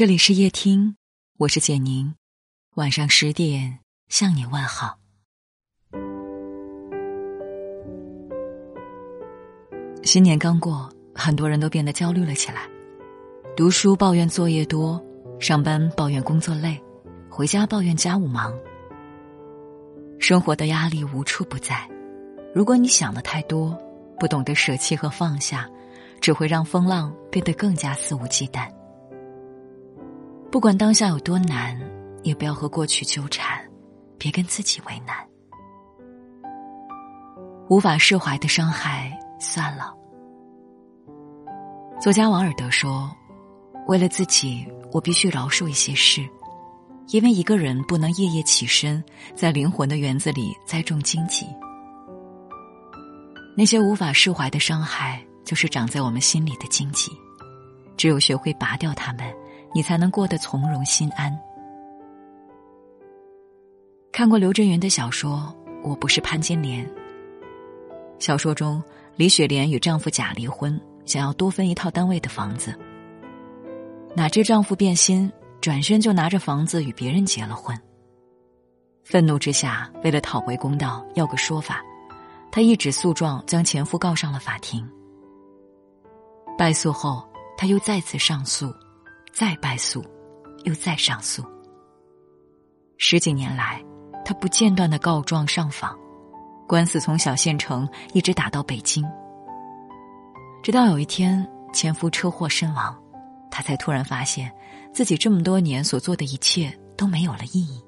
[0.00, 0.96] 这里是夜听，
[1.36, 2.14] 我是简宁。
[2.76, 4.98] 晚上十点向你问好。
[10.02, 12.62] 新年刚过，很多人都变得焦虑了起来。
[13.54, 14.98] 读书抱怨作业多，
[15.38, 16.82] 上班抱怨工作累，
[17.28, 18.58] 回家抱怨家务忙。
[20.18, 21.86] 生活的压力无处不在。
[22.54, 23.78] 如果你想的太多，
[24.18, 25.68] 不懂得舍弃和放下，
[26.22, 28.66] 只会让风浪变得更加肆无忌惮。
[30.50, 31.78] 不管当下有多难，
[32.24, 33.64] 也不要和过去纠缠，
[34.18, 35.16] 别跟自己为难。
[37.68, 39.94] 无法释怀的伤害，算了。
[42.00, 43.08] 作家王尔德说
[43.86, 46.28] ：“为了自己，我必须饶恕一些事，
[47.10, 49.02] 因为一个人不能夜夜起身，
[49.36, 51.46] 在灵魂的园子里栽种荆棘。
[53.56, 57.12] 那些无法释怀的伤害，就是长在我们心里的荆棘，
[57.96, 59.24] 只有学会拔掉它们。”
[59.72, 61.36] 你才能过得从容心安。
[64.12, 65.54] 看过刘震云的小说
[65.88, 66.86] 《我不是潘金莲》。
[68.18, 68.82] 小说中，
[69.16, 72.74] 李雪莲与丈夫假离婚，想要多分一套单位的房子。
[74.14, 77.74] 哪知丈夫变心，转身就拿着房子与别人结了婚。
[79.04, 81.80] 愤怒之下，为了讨回公道，要个说法，
[82.50, 84.86] 她一纸诉状将前夫告上了法庭。
[86.58, 87.26] 败诉后，
[87.56, 88.74] 她又再次上诉。
[89.32, 90.04] 再败诉，
[90.64, 91.44] 又再上诉。
[92.98, 93.82] 十几年来，
[94.24, 95.96] 他不间断的告状上访，
[96.68, 99.04] 官司从小县城一直打到北京。
[100.62, 102.94] 直到有一天，前夫车祸身亡，
[103.50, 104.52] 他才突然发现
[104.92, 107.82] 自己这么多年所做的一切都没有了意义。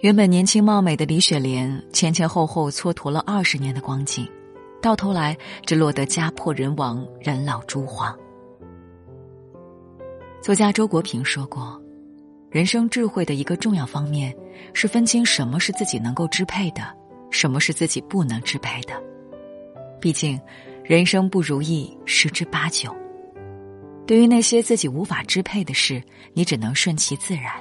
[0.00, 4.26] 原本年轻貌美的李雪莲，前前后后蹉跎了二十年的光景，
[4.80, 8.18] 到头来只落得家破人亡、人老珠黄。
[10.42, 11.78] 作家周国平说过
[12.50, 14.34] ：“人生智慧的一个重要方面，
[14.72, 16.82] 是分清什么是自己能够支配的，
[17.30, 18.94] 什么是自己不能支配的。
[20.00, 20.40] 毕竟，
[20.82, 22.96] 人生不如意十之八九。
[24.06, 26.02] 对于那些自己无法支配的事，
[26.32, 27.52] 你只能顺其自然。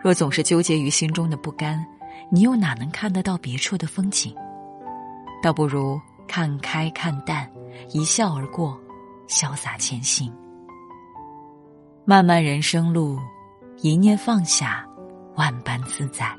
[0.00, 1.84] 若总是纠结于心中的不甘，
[2.30, 4.32] 你又哪能看得到别处的风景？
[5.42, 7.50] 倒不如看开看淡，
[7.90, 8.80] 一笑而过，
[9.28, 10.32] 潇洒前行。”
[12.06, 13.18] 漫漫人生路，
[13.80, 14.86] 一念放下，
[15.36, 16.30] 万般自在。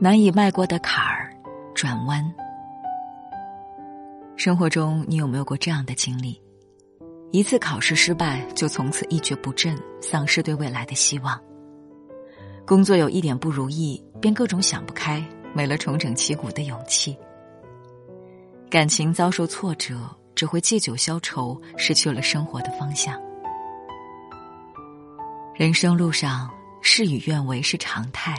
[0.00, 1.30] 难以迈过的坎儿，
[1.74, 2.24] 转弯。
[4.34, 6.40] 生活中，你有没有过这样的经历？
[7.32, 11.38] 一次考试失败，就从此一蹶不振，丧失对未来的希望。
[12.66, 15.22] 工作有一点不如意，便各种想不开，
[15.52, 17.14] 没了重整旗鼓的勇气。
[18.70, 19.98] 感情遭受挫折。
[20.36, 23.18] 只会借酒消愁，失去了生活的方向。
[25.54, 26.48] 人生路上，
[26.82, 28.36] 事与愿违是常态，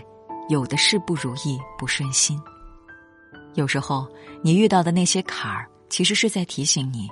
[0.48, 2.40] 有的事不如意、不顺心。
[3.56, 4.08] 有时候，
[4.44, 7.10] 你遇到的那些坎儿，其实是在提醒你，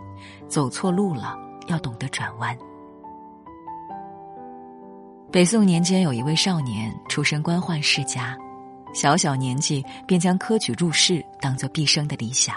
[0.48, 1.36] 走错路了，
[1.66, 2.56] 要懂得转弯。
[5.32, 8.38] 北宋年间，有一位少年出身官宦世家，
[8.94, 12.56] 小小年纪便将科举入仕当做毕生的理想。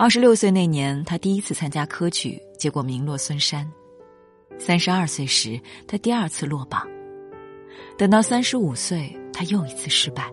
[0.00, 3.68] 二十六岁那年，他第一次参加科举，结果名落孙山。
[4.56, 6.86] 三十二岁时，他第二次落榜。
[7.96, 10.32] 等到三十五岁，他又一次失败。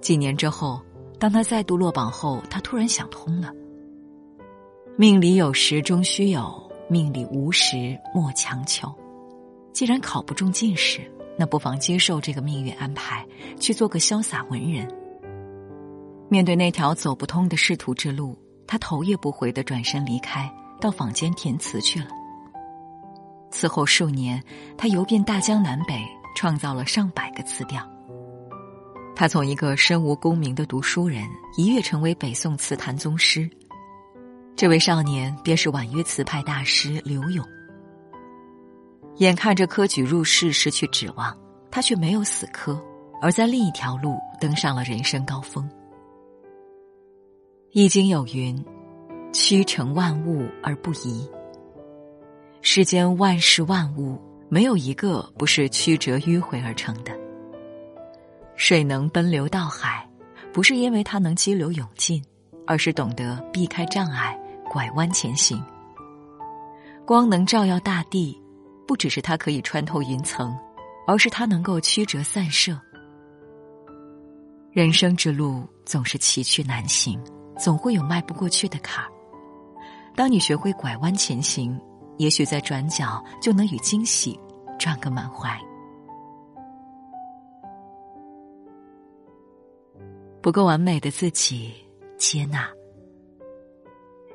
[0.00, 0.80] 几年之后，
[1.18, 3.52] 当他再度落榜后，他突然想通了：
[4.96, 8.88] 命里有时终须有，命里无时莫强求。
[9.72, 11.00] 既然考不中进士，
[11.36, 13.26] 那不妨接受这个命运安排，
[13.58, 14.88] 去做个潇洒文人。
[16.28, 18.38] 面对那条走不通的仕途之路。
[18.72, 20.50] 他头也不回的转身离开，
[20.80, 22.06] 到坊间填词去了。
[23.50, 24.42] 此后数年，
[24.78, 26.02] 他游遍大江南北，
[26.34, 27.86] 创造了上百个词调。
[29.14, 31.28] 他从一个身无功名的读书人，
[31.58, 33.46] 一跃成为北宋词坛宗师。
[34.56, 37.46] 这位少年便是婉约词派大师柳永。
[39.16, 41.36] 眼看着科举入仕失去指望，
[41.70, 42.82] 他却没有死磕，
[43.20, 45.68] 而在另一条路登上了人生高峰。
[47.74, 48.62] 易经有云
[49.32, 51.26] ：“曲成万物而不移。”
[52.60, 54.20] 世间万事万物，
[54.50, 57.18] 没有一个不是曲折迂回而成的。
[58.56, 60.06] 水能奔流到海，
[60.52, 62.22] 不是因为它能激流勇进，
[62.66, 64.38] 而是懂得避开障碍，
[64.70, 65.58] 拐弯前行。
[67.06, 68.38] 光能照耀大地，
[68.86, 70.54] 不只是它可以穿透云层，
[71.06, 72.78] 而是它能够曲折散射。
[74.72, 77.18] 人生之路总是崎岖难行。
[77.62, 79.08] 总会有迈不过去的坎儿，
[80.16, 81.80] 当你学会拐弯前行，
[82.16, 84.36] 也许在转角就能与惊喜
[84.80, 85.56] 撞个满怀。
[90.40, 91.72] 不够完美的自己，
[92.18, 92.68] 接纳。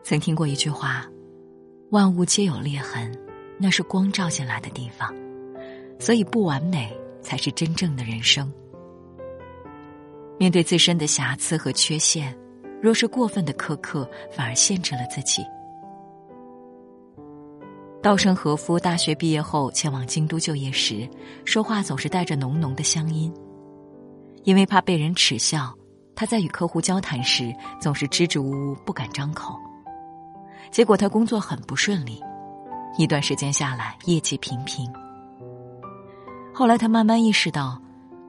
[0.04, 1.06] 曾听过一句话
[1.92, 3.12] ：“万物皆有裂痕，
[3.60, 5.14] 那是光照进来的地方。”
[6.00, 8.50] 所以，不完美才是真正的人生。
[10.40, 12.34] 面对自身的瑕疵和缺陷，
[12.82, 15.44] 若是过分的苛刻，反而限制了自己。
[18.02, 21.10] 稻盛和夫大学毕业后前往京都就业时，
[21.44, 23.34] 说话总是带着浓浓的乡音，
[24.44, 25.74] 因为怕被人耻笑，
[26.16, 29.58] 他在与客户交谈时总是支支吾吾，不敢张口。
[30.72, 32.22] 结果他工作很不顺利，
[32.98, 34.88] 一段时间下来，业绩平平。
[36.54, 37.82] 后来他慢慢意识到，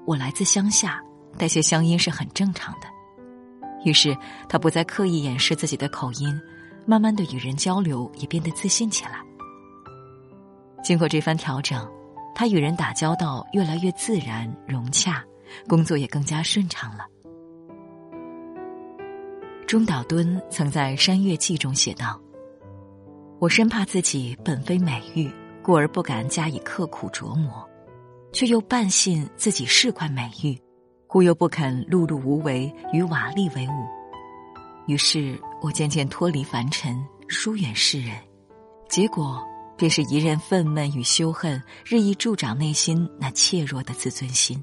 [0.06, 1.00] 我来自乡下，
[1.36, 2.97] 带些乡音是很正常的。
[3.84, 4.16] 于是
[4.48, 6.38] 他不再刻意掩饰自己的口音，
[6.86, 9.22] 慢慢的与人交流也变得自信起来。
[10.82, 11.88] 经过这番调整，
[12.34, 15.24] 他与人打交道越来越自然融洽，
[15.66, 17.06] 工作也更加顺畅了。
[19.66, 22.20] 中岛敦曾在《山月记》中写道
[23.38, 25.30] ：“我深怕自己本非美玉，
[25.62, 27.66] 故而不敢加以刻苦琢磨。”
[28.30, 30.54] 却又半信自己是块美玉，
[31.10, 33.86] 忽又不肯碌碌无为与瓦砾为伍，
[34.86, 38.14] 于是我渐渐脱离凡尘，疏远世人，
[38.90, 39.42] 结果
[39.74, 44.62] 便是一任愤懑与羞恨日益助长内心那怯弱的自尊心。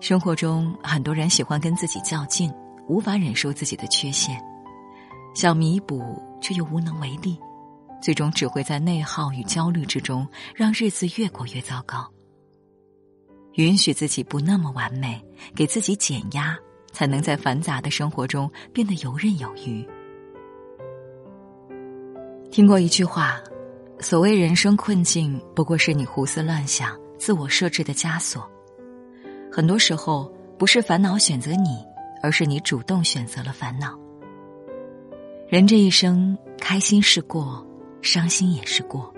[0.00, 2.52] 生活中很多人喜欢跟自己较劲，
[2.88, 4.36] 无法忍受自己的缺陷，
[5.32, 7.38] 想弥补却又无能为力。
[8.02, 10.26] 最终只会在内耗与焦虑之中，
[10.56, 12.08] 让日子越过越糟糕。
[13.64, 15.20] 允许自己不那么完美，
[15.54, 16.56] 给自己减压，
[16.92, 19.84] 才能在繁杂的生活中变得游刃有余。
[22.52, 23.40] 听过一句话
[23.98, 28.48] ：“所谓人生困境，不过是你胡思乱想、自我设置的枷锁。
[29.50, 31.84] 很多时候，不是烦恼选择你，
[32.22, 33.98] 而是你主动选择了烦恼。
[35.48, 37.64] 人这一生，开心是过。”
[38.00, 39.12] 伤心也是过，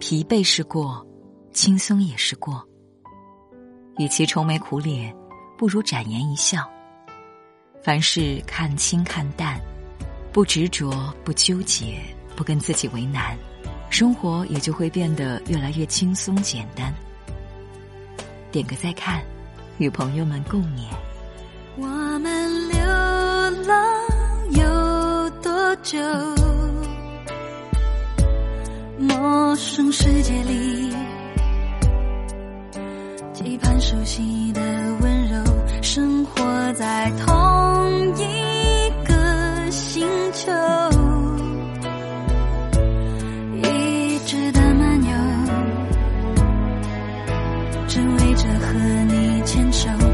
[0.00, 1.06] 疲惫是过，
[1.52, 2.66] 轻松也是过。
[3.98, 5.14] 与其愁眉苦脸，
[5.56, 6.68] 不如展颜一笑。
[7.82, 9.58] 凡事看清看淡，
[10.32, 11.98] 不执着，不纠结，
[12.34, 13.36] 不跟自己为难，
[13.88, 16.92] 生活也就会变得越来越轻松简单。
[18.52, 19.22] 点个再看，
[19.78, 20.88] 与朋友们共勉。
[21.76, 21.86] 我
[22.18, 22.78] 们流
[23.66, 23.94] 浪
[24.50, 25.98] 有多久？
[28.98, 30.90] 陌生世界里，
[33.46, 34.60] 一盘熟悉的
[35.00, 35.40] 温柔，
[35.80, 40.50] 生活在同一个星球，
[43.62, 45.12] 一直的漫游，
[47.86, 48.74] 只为着和
[49.06, 50.05] 你牵手。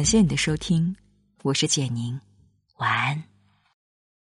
[0.00, 0.96] 感谢你的收听
[1.42, 2.18] 我是简宁
[2.78, 3.29] 晚安。